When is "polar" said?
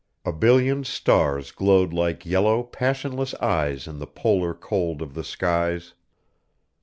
4.07-4.55